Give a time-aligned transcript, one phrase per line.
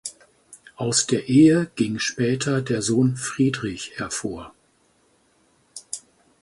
[0.77, 4.51] Aus der Ehe ging später der Sohn Friedrich hervor.